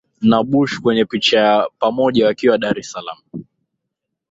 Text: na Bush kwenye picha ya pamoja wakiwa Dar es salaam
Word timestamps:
na 0.21 0.39
Bush 0.43 0.79
kwenye 0.79 1.05
picha 1.05 1.39
ya 1.39 1.67
pamoja 1.79 2.25
wakiwa 2.25 2.57
Dar 2.57 2.79
es 2.79 2.91
salaam 2.91 3.17